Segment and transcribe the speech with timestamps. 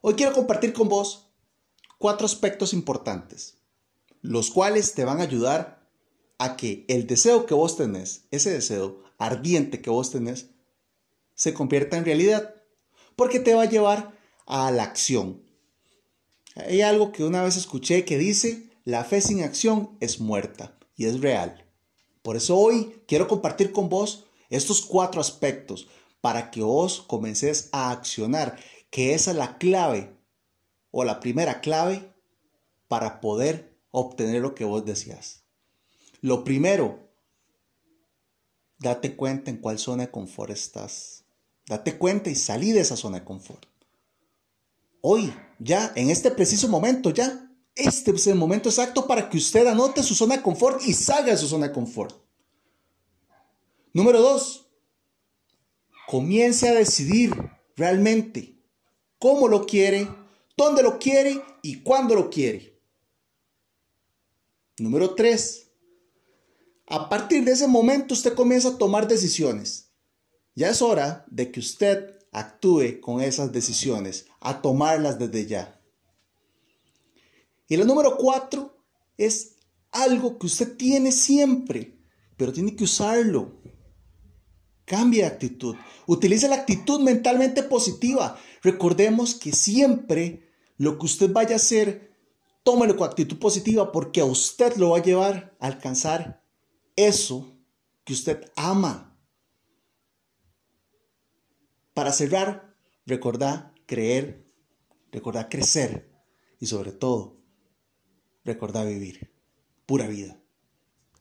[0.00, 1.28] Hoy quiero compartir con vos
[1.98, 3.58] cuatro aspectos importantes,
[4.22, 5.88] los cuales te van a ayudar
[6.38, 10.50] a que el deseo que vos tenés, ese deseo ardiente que vos tenés,
[11.34, 12.54] se convierta en realidad,
[13.16, 14.16] porque te va a llevar
[14.46, 15.42] a la acción.
[16.54, 21.06] Hay algo que una vez escuché que dice, la fe sin acción es muerta, y
[21.06, 21.64] es real.
[22.22, 25.88] Por eso hoy quiero compartir con vos estos cuatro aspectos
[26.20, 28.58] para que vos comences a accionar,
[28.90, 30.16] que esa es la clave
[30.90, 32.12] o la primera clave
[32.88, 35.44] para poder obtener lo que vos deseas.
[36.20, 37.10] Lo primero,
[38.78, 41.24] date cuenta en cuál zona de confort estás.
[41.66, 43.66] Date cuenta y salí de esa zona de confort.
[45.00, 49.66] Hoy, ya, en este preciso momento, ya, este es el momento exacto para que usted
[49.66, 52.16] anote su zona de confort y salga de su zona de confort.
[53.92, 54.66] Número dos,
[56.08, 57.32] comience a decidir
[57.76, 58.57] realmente
[59.18, 60.08] cómo lo quiere,
[60.56, 62.78] dónde lo quiere y cuándo lo quiere.
[64.78, 65.70] Número tres,
[66.86, 69.90] a partir de ese momento usted comienza a tomar decisiones.
[70.54, 75.80] Ya es hora de que usted actúe con esas decisiones, a tomarlas desde ya.
[77.68, 78.76] Y la número cuatro
[79.16, 79.56] es
[79.90, 81.98] algo que usted tiene siempre,
[82.36, 83.60] pero tiene que usarlo.
[84.88, 85.76] Cambie de actitud.
[86.06, 88.38] Utilice la actitud mentalmente positiva.
[88.62, 92.16] Recordemos que siempre lo que usted vaya a hacer,
[92.62, 96.42] tómelo con actitud positiva porque a usted lo va a llevar a alcanzar
[96.96, 97.58] eso
[98.04, 99.16] que usted ama.
[101.92, 104.46] Para cerrar, recordar creer,
[105.12, 106.10] recordar crecer
[106.60, 107.42] y sobre todo,
[108.44, 109.34] recordar vivir.
[109.84, 110.40] Pura vida.